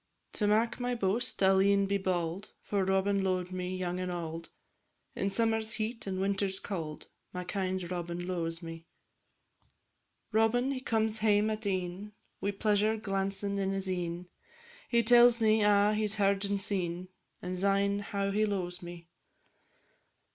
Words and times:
To 0.33 0.47
mak 0.47 0.79
my 0.79 0.95
boast 0.95 1.43
I 1.43 1.49
'll 1.49 1.61
e'en 1.61 1.85
be 1.85 1.99
bauld, 1.99 2.49
For 2.63 2.83
Robin 2.83 3.23
lo'ed 3.23 3.51
me 3.51 3.77
young 3.77 3.99
and 3.99 4.11
auld, 4.11 4.49
In 5.15 5.29
summer's 5.29 5.73
heat 5.73 6.07
and 6.07 6.19
winter's 6.19 6.59
cauld, 6.59 7.07
My 7.33 7.43
kind 7.43 7.83
Robin 7.91 8.25
lo'es 8.25 8.63
me. 8.63 8.87
Robin 10.31 10.71
he 10.71 10.79
comes 10.79 11.19
hame 11.19 11.51
at 11.51 11.67
e'en 11.67 12.13
Wi' 12.41 12.49
pleasure 12.49 12.97
glancin' 12.97 13.59
in 13.59 13.69
his 13.69 13.87
e'en; 13.87 14.27
He 14.89 15.03
tells 15.03 15.39
me 15.39 15.61
a' 15.61 15.93
he 15.93 16.07
's 16.07 16.15
heard 16.15 16.43
and 16.45 16.59
seen, 16.59 17.09
And 17.39 17.59
syne 17.59 17.99
how 17.99 18.31
he 18.31 18.43
lo'es 18.43 18.81
me. 18.81 19.07